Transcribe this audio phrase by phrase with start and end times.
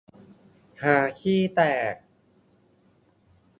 [0.81, 1.61] ฮาขี้แต
[1.93, 1.95] ก